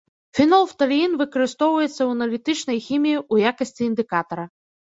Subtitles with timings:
[0.37, 4.45] Фенолфталеін выкарыстоўваецца ў аналітычнай хіміі ў якасці індыкатара.